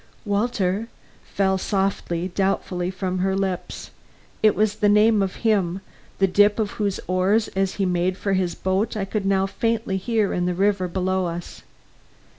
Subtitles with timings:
[0.25, 0.87] "Walter!"
[1.25, 3.91] fell softly, doubtfully from her lips.
[4.41, 5.81] It was the name of him
[6.17, 9.97] the dip of whose oars as he made for his boat I could now faintly
[9.97, 11.61] hear in the river below us.